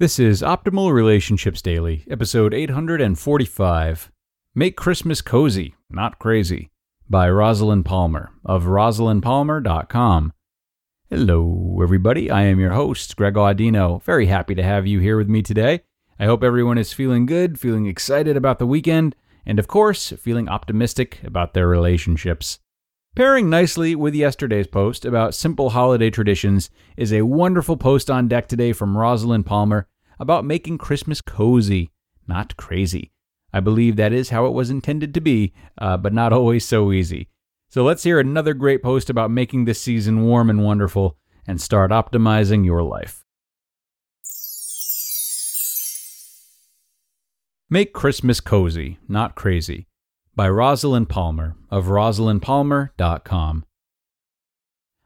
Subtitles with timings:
[0.00, 4.12] This is Optimal Relationships Daily, episode 845
[4.54, 6.70] Make Christmas Cozy, Not Crazy,
[7.10, 10.32] by Rosalyn Palmer of rosalynpalmer.com.
[11.10, 12.30] Hello, everybody.
[12.30, 14.00] I am your host, Greg Audino.
[14.04, 15.80] Very happy to have you here with me today.
[16.16, 20.48] I hope everyone is feeling good, feeling excited about the weekend, and of course, feeling
[20.48, 22.60] optimistic about their relationships.
[23.18, 28.46] Pairing nicely with yesterday's post about simple holiday traditions is a wonderful post on deck
[28.46, 29.88] today from Rosalyn Palmer
[30.20, 31.90] about making Christmas cozy,
[32.28, 33.10] not crazy.
[33.52, 36.92] I believe that is how it was intended to be, uh, but not always so
[36.92, 37.28] easy.
[37.68, 41.90] So let's hear another great post about making this season warm and wonderful and start
[41.90, 43.24] optimizing your life.
[47.68, 49.87] Make Christmas cozy, not crazy
[50.38, 53.64] by Rosalyn Palmer of rosalynpalmer.com.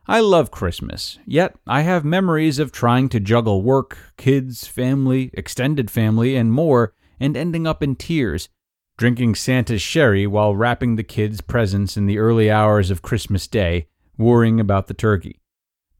[0.07, 5.91] I love Christmas, yet I have memories of trying to juggle work, kids, family, extended
[5.91, 8.51] family, and more, and ending up in tears,
[8.99, 13.87] drinking Santa's sherry while wrapping the kids' presents in the early hours of Christmas Day,
[14.19, 15.41] worrying about the turkey.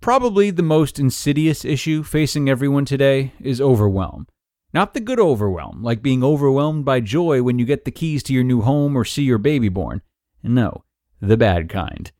[0.03, 4.27] Probably the most insidious issue facing everyone today is overwhelm.
[4.75, 8.33] Not the good overwhelm, like being overwhelmed by joy when you get the keys to
[8.33, 10.01] your new home or see your baby born.
[10.43, 10.85] No,
[11.21, 12.11] the bad kind.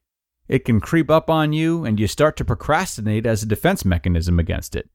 [0.49, 4.39] It can creep up on you, and you start to procrastinate as a defense mechanism
[4.39, 4.91] against it.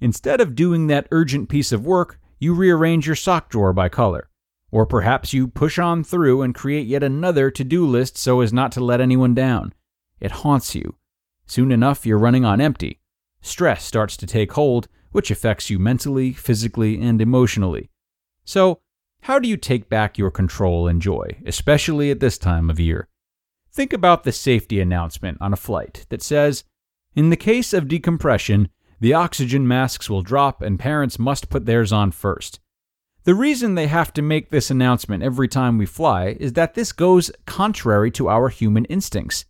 [0.00, 4.30] Instead of doing that urgent piece of work, you rearrange your sock drawer by color.
[4.70, 8.52] Or perhaps you push on through and create yet another to do list so as
[8.52, 9.74] not to let anyone down.
[10.20, 10.96] It haunts you.
[11.46, 13.00] Soon enough, you're running on empty.
[13.44, 17.90] Stress starts to take hold, which affects you mentally, physically, and emotionally.
[18.46, 18.80] So,
[19.20, 23.06] how do you take back your control and joy, especially at this time of year?
[23.70, 26.64] Think about the safety announcement on a flight that says,
[27.14, 31.92] In the case of decompression, the oxygen masks will drop and parents must put theirs
[31.92, 32.60] on first.
[33.24, 36.92] The reason they have to make this announcement every time we fly is that this
[36.92, 39.44] goes contrary to our human instincts.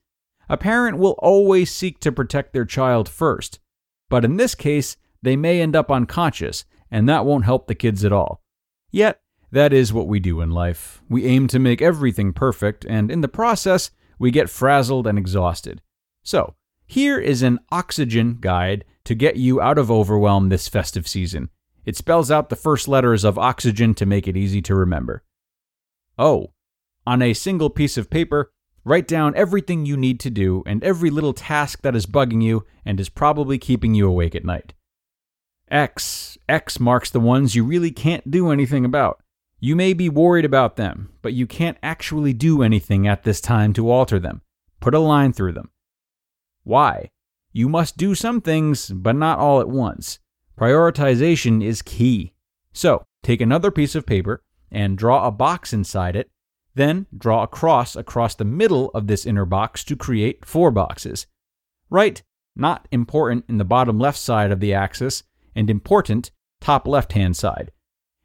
[0.49, 3.61] A parent will always seek to protect their child first,
[4.09, 8.05] but in this case, they may end up unconscious, and that won't help the kids
[8.05, 8.43] at all.
[8.91, 9.21] Yet,
[9.51, 11.03] that is what we do in life.
[11.09, 15.81] We aim to make everything perfect, and in the process, we get frazzled and exhausted.
[16.23, 16.55] So,
[16.87, 21.51] here is an oxygen guide to get you out of overwhelm this festive season.
[21.85, 25.25] It spells out the first letters of oxygen to make it easy to remember.
[26.19, 26.53] O.
[27.07, 28.53] On a single piece of paper,
[28.85, 32.67] write down everything you need to do and every little task that is bugging you
[32.85, 34.75] and is probably keeping you awake at night.
[35.71, 36.39] X.
[36.49, 39.23] X marks the ones you really can't do anything about.
[39.59, 43.73] You may be worried about them, but you can't actually do anything at this time
[43.75, 44.43] to alter them.
[44.81, 45.71] Put a line through them.
[46.65, 47.09] Y.
[47.53, 50.19] You must do some things, but not all at once.
[50.59, 52.35] Prioritization is key.
[52.73, 56.31] So, take another piece of paper and draw a box inside it,
[56.75, 61.27] then draw a cross across the middle of this inner box to create four boxes.
[61.91, 62.23] Write
[62.57, 65.23] not important in the bottom left side of the axis
[65.55, 66.31] and important
[66.61, 67.71] top left hand side.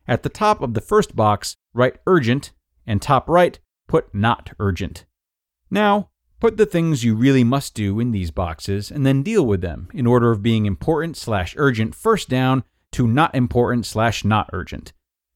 [0.08, 2.52] At the top of the first box, write urgent,
[2.88, 5.06] and top right, put not urgent.
[5.70, 9.62] Now, put the things you really must do in these boxes and then deal with
[9.62, 14.50] them in order of being important slash urgent first down to not important slash not
[14.54, 14.94] urgent.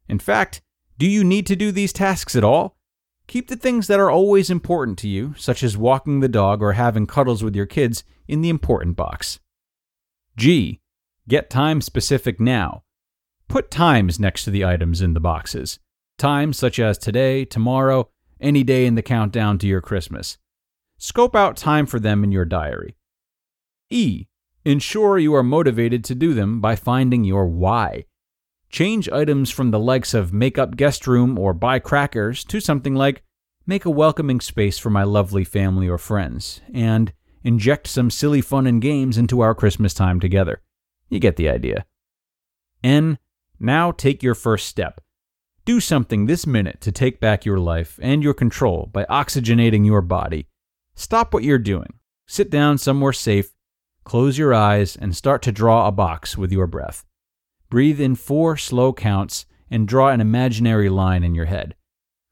[0.07, 0.61] In fact,
[0.97, 2.77] do you need to do these tasks at all?
[3.27, 6.73] Keep the things that are always important to you, such as walking the dog or
[6.73, 9.39] having cuddles with your kids, in the important box.
[10.35, 10.81] G.
[11.27, 12.83] Get time specific now.
[13.47, 15.79] Put times next to the items in the boxes.
[16.17, 18.09] Times such as today, tomorrow,
[18.41, 20.37] any day in the countdown to your Christmas.
[20.97, 22.95] Scope out time for them in your diary.
[23.89, 24.25] E.
[24.65, 28.05] Ensure you are motivated to do them by finding your why.
[28.73, 32.95] Change items from the likes of make up guest room or buy crackers to something
[32.95, 33.21] like
[33.67, 37.13] make a welcoming space for my lovely family or friends, and
[37.43, 40.63] inject some silly fun and games into our Christmas time together.
[41.07, 41.85] You get the idea.
[42.83, 43.19] N.
[43.59, 45.01] Now take your first step.
[45.65, 50.01] Do something this minute to take back your life and your control by oxygenating your
[50.01, 50.47] body.
[50.95, 51.99] Stop what you're doing.
[52.25, 53.53] Sit down somewhere safe,
[54.03, 57.05] close your eyes, and start to draw a box with your breath.
[57.73, 61.73] Breathe in four slow counts and draw an imaginary line in your head.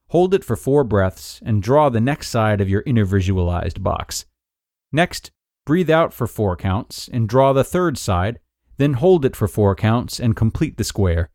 [0.10, 4.26] Hold it for four breaths and draw the next side of your inner visualized box.
[4.92, 5.32] Next,
[5.66, 8.40] breathe out for four counts and draw the third side
[8.78, 11.32] then hold it for four counts and complete the square.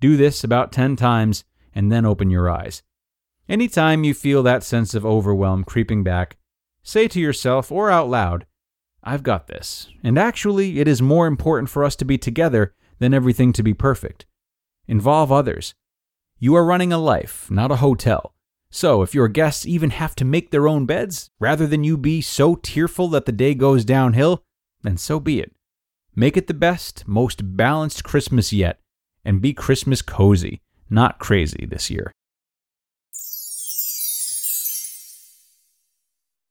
[0.00, 2.82] Do this about 10 times and then open your eyes.
[3.48, 6.36] Anytime you feel that sense of overwhelm creeping back,
[6.82, 8.44] say to yourself or out loud,
[9.04, 13.14] I've got this, and actually, it is more important for us to be together than
[13.14, 14.26] everything to be perfect.
[14.88, 15.74] Involve others.
[16.38, 18.34] You are running a life, not a hotel.
[18.70, 22.20] So, if your guests even have to make their own beds, rather than you be
[22.20, 24.42] so tearful that the day goes downhill,
[24.82, 25.54] then so be it.
[26.14, 28.80] Make it the best, most balanced Christmas yet,
[29.24, 32.12] and be Christmas cozy, not crazy this year.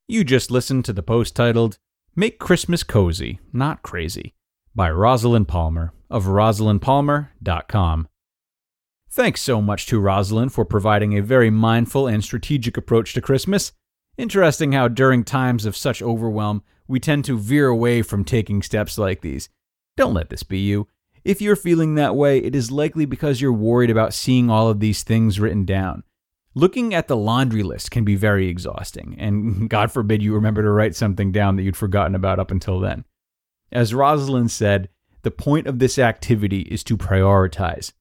[0.08, 1.80] You just listened to the post titled,
[2.16, 4.36] Make Christmas Cozy, Not Crazy,
[4.76, 8.08] by Rosalyn Palmer of rosalynpalmer.com.
[9.10, 13.72] Thanks so much to Rosalyn for providing a very mindful and strategic approach to Christmas.
[14.18, 18.98] Interesting how during times of such overwhelm, we tend to veer away from taking steps
[18.98, 19.48] like these.
[19.96, 20.90] Don't let this be you.
[21.24, 24.82] If you're feeling that way, it is likely because you're worried about seeing all of
[24.82, 26.04] these things written down.
[26.54, 30.70] Looking at the laundry list can be very exhausting, and God forbid you remember to
[30.70, 33.06] write something down that you'd forgotten about up until then.
[33.72, 34.90] As Rosalyn said,
[35.24, 37.92] the point of this activity is to prioritize.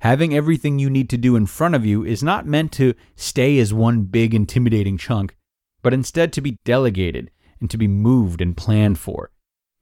[0.00, 3.58] Having everything you need to do in front of you is not meant to stay
[3.58, 5.36] as one big intimidating chunk,
[5.82, 7.30] but instead to be delegated
[7.60, 9.30] and to be moved and planned for.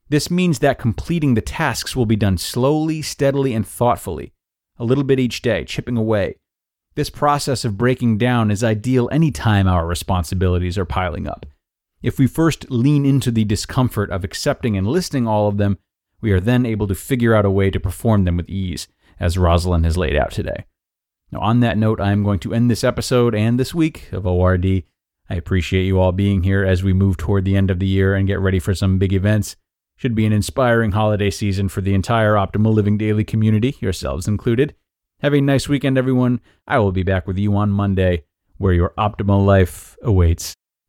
[0.09, 4.33] This means that completing the tasks will be done slowly, steadily, and thoughtfully,
[4.77, 6.35] a little bit each day, chipping away,
[6.95, 11.45] this process of breaking down is ideal anytime our responsibilities are piling up.
[12.03, 15.77] If we first lean into the discomfort of accepting and listing all of them,
[16.19, 18.89] we are then able to figure out a way to perform them with ease,
[19.21, 20.65] as Rosalyn has laid out today.
[21.31, 24.27] Now, on that note, I am going to end this episode and this week of
[24.27, 24.83] ORD.
[25.29, 28.15] I appreciate you all being here as we move toward the end of the year
[28.15, 29.55] and get ready for some big events.
[29.95, 34.75] Should be an inspiring holiday season for the entire Optimal Living Daily community, yourselves included.
[35.21, 36.41] Have a nice weekend, everyone.
[36.67, 38.25] I will be back with you on Monday,
[38.57, 40.53] where your optimal life awaits.